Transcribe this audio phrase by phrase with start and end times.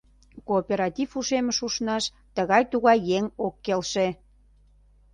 [0.47, 2.03] Кооператив ушемыш ушнаш
[2.35, 4.07] тыгай-тугай еҥ ок келше.